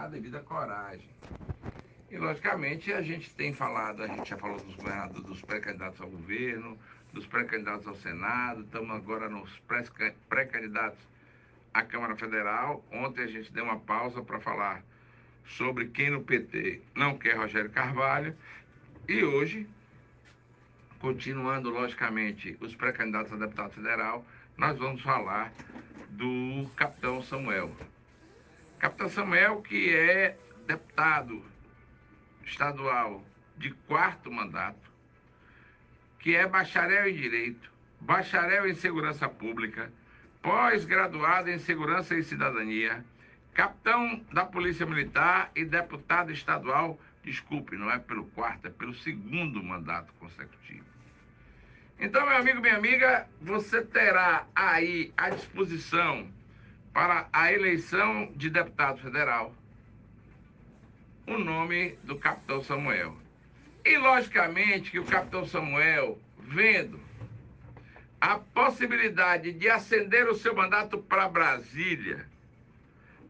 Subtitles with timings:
[0.00, 1.08] a devida coragem.
[2.10, 4.74] E, logicamente, a gente tem falado, a gente já falou dos
[5.22, 6.78] dos pré-candidatos ao governo,
[7.12, 9.62] dos pré-candidatos ao Senado, estamos agora nos
[10.28, 10.98] pré-candidatos
[11.74, 12.82] à Câmara Federal.
[12.90, 14.82] Ontem a gente deu uma pausa para falar
[15.44, 18.34] sobre quem no PT não quer Rogério Carvalho.
[19.06, 19.68] E hoje,
[20.98, 24.24] continuando, logicamente, os pré-candidatos a deputado federal,
[24.56, 25.52] nós vamos falar
[26.08, 27.70] do capitão Samuel.
[28.80, 31.44] Capitão Samuel, que é deputado
[32.42, 33.22] estadual
[33.58, 34.90] de quarto mandato,
[36.18, 37.70] que é bacharel em Direito,
[38.00, 39.92] bacharel em Segurança Pública,
[40.40, 43.04] pós-graduado em Segurança e Cidadania,
[43.52, 49.62] capitão da Polícia Militar e deputado estadual, desculpe, não é pelo quarto, é pelo segundo
[49.62, 50.86] mandato consecutivo.
[51.98, 56.39] Então, meu amigo, minha amiga, você terá aí à disposição
[56.92, 59.54] para a eleição de deputado federal
[61.26, 63.16] o nome do capitão Samuel.
[63.84, 67.00] E, logicamente, que o capitão Samuel, vendo
[68.20, 72.26] a possibilidade de ascender o seu mandato para Brasília,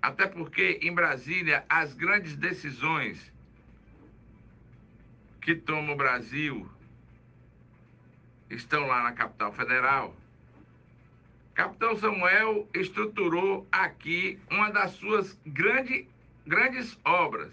[0.00, 3.32] até porque em Brasília as grandes decisões
[5.42, 6.70] que toma o Brasil
[8.48, 10.14] estão lá na capital federal.
[11.58, 16.06] Capitão Samuel estruturou aqui uma das suas grande,
[16.46, 17.52] grandes obras,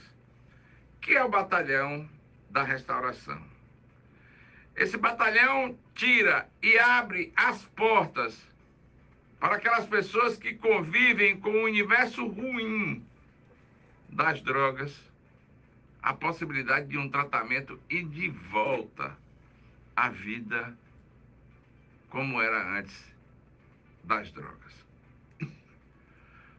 [1.01, 2.07] que é o Batalhão
[2.51, 3.41] da Restauração.
[4.75, 8.39] Esse batalhão tira e abre as portas
[9.39, 13.03] para aquelas pessoas que convivem com o universo ruim
[14.07, 14.95] das drogas,
[16.03, 19.17] a possibilidade de um tratamento e de volta
[19.95, 20.77] à vida
[22.11, 23.14] como era antes
[24.05, 24.73] das drogas.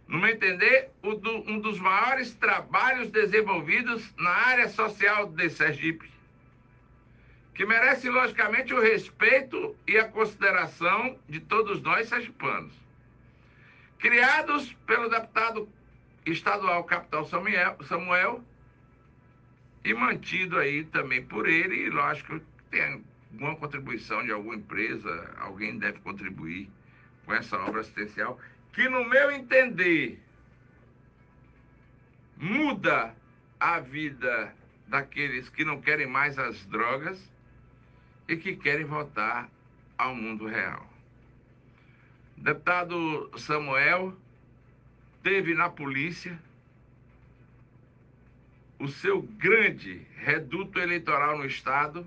[0.07, 6.09] No meu entender, um dos maiores trabalhos desenvolvidos na área social de Sergipe,
[7.55, 12.73] que merece, logicamente, o respeito e a consideração de todos nós sergipanos.
[13.99, 15.69] Criados pelo deputado
[16.25, 18.45] estadual Capital Samuel, Samuel
[19.83, 22.41] e mantido aí também por ele, e lógico,
[22.71, 23.03] tem
[23.33, 26.69] alguma contribuição de alguma empresa, alguém deve contribuir
[27.26, 28.41] com essa obra assistencial,
[28.72, 30.19] que no meu entender
[32.37, 33.14] muda
[33.59, 34.54] a vida
[34.87, 37.20] daqueles que não querem mais as drogas
[38.28, 39.50] e que querem voltar
[39.98, 40.88] ao mundo real.
[42.37, 44.16] Deputado Samuel
[45.22, 46.38] teve na polícia
[48.78, 52.06] o seu grande reduto eleitoral no Estado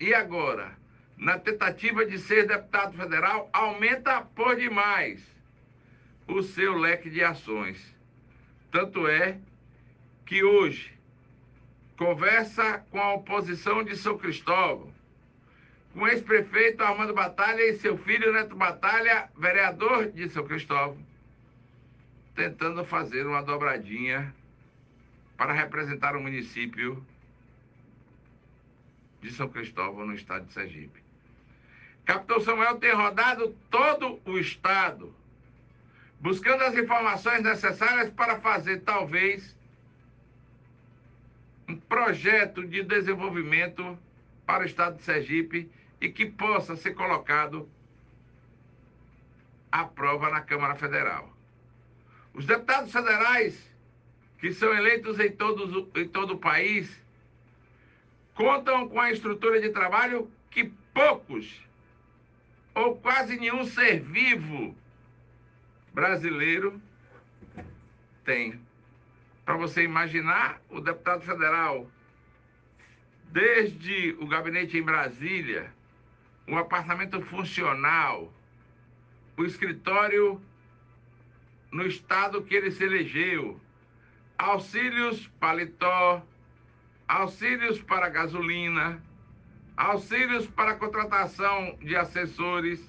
[0.00, 0.76] e agora
[1.16, 5.24] na tentativa de ser deputado federal, aumenta por demais
[6.26, 7.94] o seu leque de ações.
[8.70, 9.38] Tanto é
[10.26, 10.92] que hoje
[11.96, 14.92] conversa com a oposição de São Cristóvão,
[15.94, 20.98] com o ex-prefeito Armando Batalha e seu filho Neto Batalha, vereador de São Cristóvão,
[22.34, 24.34] tentando fazer uma dobradinha
[25.38, 27.02] para representar o município
[29.22, 31.05] de São Cristóvão no estado de Sergipe.
[32.06, 35.12] Capitão Samuel tem rodado todo o estado,
[36.20, 39.56] buscando as informações necessárias para fazer, talvez,
[41.68, 43.98] um projeto de desenvolvimento
[44.46, 45.68] para o estado de Sergipe
[46.00, 47.68] e que possa ser colocado
[49.72, 51.28] à prova na Câmara Federal.
[52.32, 53.68] Os deputados federais,
[54.38, 57.02] que são eleitos em, todos, em todo o país,
[58.32, 61.66] contam com a estrutura de trabalho que poucos
[62.76, 64.76] ou quase nenhum ser vivo
[65.94, 66.80] brasileiro
[68.22, 68.60] tem.
[69.46, 71.90] Para você imaginar, o deputado federal,
[73.32, 75.72] desde o gabinete em Brasília,
[76.46, 78.30] o apartamento funcional,
[79.38, 80.38] o escritório
[81.72, 83.58] no estado que ele se elegeu,
[84.36, 86.22] auxílios paletó,
[87.08, 89.02] auxílios para gasolina,
[89.76, 92.80] auxílios para contratação de assessores,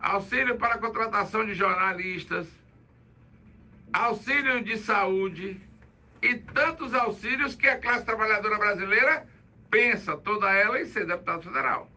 [0.00, 2.46] auxílio para contratação de jornalistas,
[3.92, 5.60] auxílio de saúde.
[6.22, 9.26] E tantos auxílios que a classe trabalhadora brasileira
[9.70, 11.90] pensa toda ela em ser deputado federal.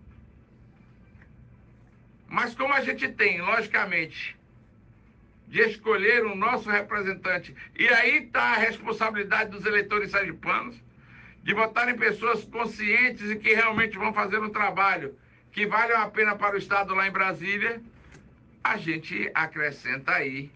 [2.30, 4.38] Mas como a gente tem, logicamente,
[5.48, 10.81] de escolher o nosso representante, e aí está a responsabilidade dos eleitores sergipanos,
[11.43, 15.17] de votar em pessoas conscientes e que realmente vão fazer um trabalho
[15.51, 17.81] que vale a pena para o Estado lá em Brasília,
[18.63, 20.49] a gente acrescenta aí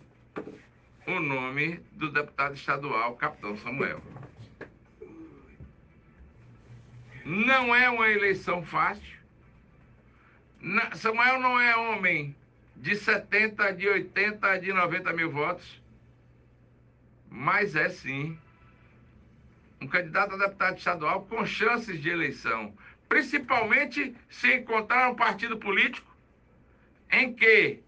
[1.06, 4.02] o nome do deputado estadual, Capitão Samuel.
[7.26, 9.18] Não é uma eleição fácil.
[10.96, 12.36] Samuel não é homem
[12.76, 15.82] de 70, de 80, de 90 mil votos,
[17.30, 18.40] mas é sim
[19.82, 22.74] um candidato a deputado estadual com chances de eleição,
[23.08, 26.16] principalmente se encontrar um partido político
[27.12, 27.80] em que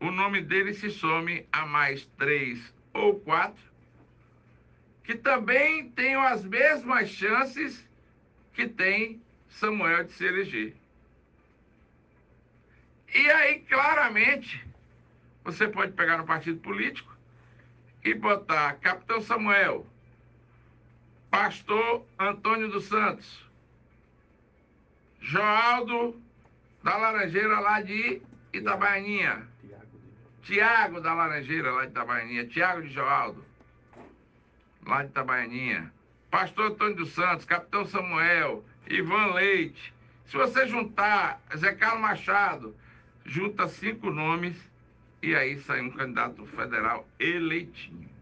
[0.00, 3.62] o nome dele se some a mais três ou quatro,
[5.04, 7.84] que também tenham as mesmas chances
[8.52, 10.76] que tem Samuel de se eleger.
[13.14, 14.64] E aí, claramente,
[15.44, 17.16] você pode pegar no partido político
[18.04, 19.86] e botar Capitão Samuel,
[21.30, 23.44] Pastor Antônio dos Santos,
[25.20, 26.20] Joaldo
[26.82, 29.46] da Laranjeira lá de Itabaianinha,
[30.42, 33.44] Tiago da Laranjeira lá de Itabaianinha, Tiago de Joaldo,
[34.86, 35.92] lá de Itabaianinha,
[36.30, 39.92] Pastor Antônio dos Santos, Capitão Samuel, Ivan Leite.
[40.26, 42.74] Se você juntar Zé Carlos Machado,
[43.24, 44.56] junta cinco nomes
[45.22, 48.15] e aí sai um candidato federal eleitinho.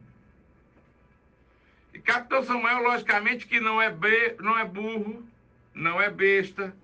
[2.04, 5.26] Capitão Samuel, logicamente, que não é, be, não é burro,
[5.72, 6.76] não é besta,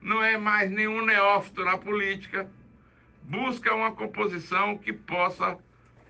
[0.00, 2.48] não é mais nenhum neófito na política,
[3.22, 5.58] busca uma composição que possa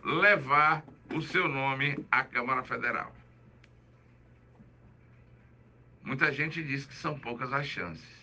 [0.05, 0.85] levar
[1.15, 3.15] o seu nome à Câmara Federal.
[6.03, 8.19] Muita gente diz que são poucas as chances.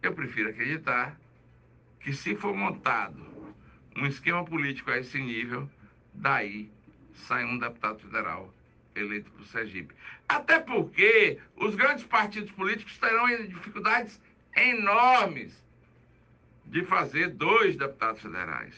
[0.00, 1.18] Eu prefiro acreditar
[2.00, 3.26] que se for montado
[3.96, 5.68] um esquema político a esse nível,
[6.14, 6.70] daí
[7.12, 8.54] sai um deputado federal
[8.98, 9.94] eleito para o Sergipe.
[10.28, 14.20] Até porque os grandes partidos políticos terão dificuldades
[14.56, 15.64] enormes
[16.66, 18.74] de fazer dois deputados federais.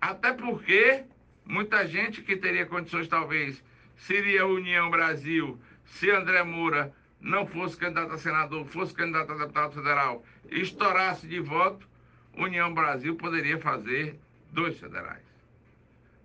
[0.00, 1.04] Até porque
[1.44, 3.62] muita gente que teria condições, talvez,
[3.96, 9.74] seria União Brasil, se André Moura não fosse candidato a senador, fosse candidato a deputado
[9.74, 11.88] federal, estourasse de voto,
[12.36, 14.18] União Brasil poderia fazer
[14.52, 15.24] dois federais.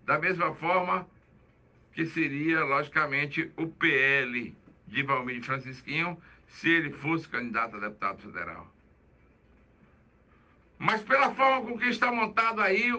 [0.06, 1.08] Da mesma forma,
[1.94, 4.56] que seria, logicamente, o PL
[4.88, 8.72] de Valmir Francisquinho, se ele fosse candidato a deputado federal.
[10.78, 12.92] Mas pela forma com que está montado aí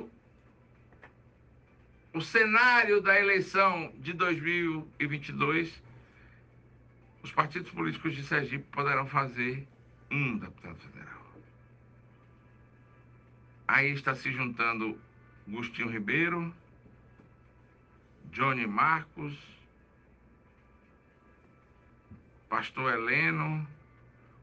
[2.13, 5.83] o, cenário da eleição de 2022,
[7.23, 9.67] os partidos políticos de Sergipe poderão fazer
[10.11, 11.35] um deputado federal.
[13.67, 14.99] Aí está se juntando
[15.47, 16.55] Agostinho Ribeiro,
[18.35, 19.39] Johnny Marcos,
[22.49, 23.65] pastor Heleno,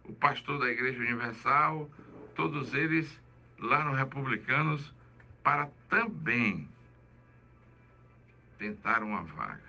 [0.05, 1.91] o pastor da Igreja Universal,
[2.33, 3.19] todos eles
[3.59, 4.93] lá no Republicanos,
[5.43, 6.69] para também
[8.57, 9.59] tentar uma vaga.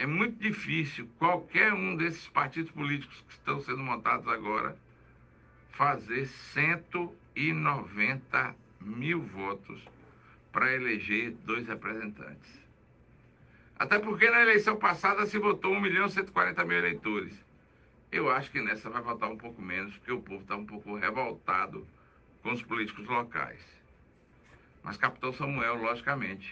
[0.00, 4.76] É muito difícil qualquer um desses partidos políticos que estão sendo montados agora
[5.70, 9.80] fazer 190 mil votos
[10.58, 12.50] para eleger dois representantes.
[13.78, 17.32] Até porque na eleição passada se votou 1 milhão e 140 mil eleitores.
[18.10, 20.96] Eu acho que nessa vai votar um pouco menos, porque o povo está um pouco
[20.96, 21.86] revoltado
[22.42, 23.60] com os políticos locais.
[24.82, 26.44] Mas Capitão Samuel, logicamente,